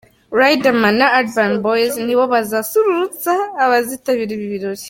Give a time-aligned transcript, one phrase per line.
[0.39, 4.79] Riderman na Urban Boys nibo bazasusurutsa abazitabira ibi birori.